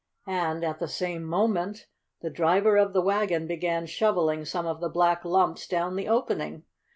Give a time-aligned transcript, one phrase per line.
[0.25, 1.85] And, at the same moment,
[2.21, 6.63] the driver of the wagon began shoveling some of the black lumps down the opening.